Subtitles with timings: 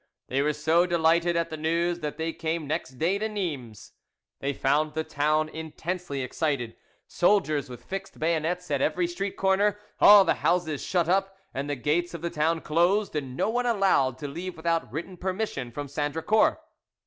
[0.29, 3.91] They were so delighted at the news that they came next day to Nimes.
[4.39, 10.25] They found the town intensely excited, soldiers with fixed bayonets at every street corner, all
[10.25, 14.17] the houses shut up, and the gates of the town closed, and no one allowed
[14.17, 16.57] to leave without written permission from Sandricourt.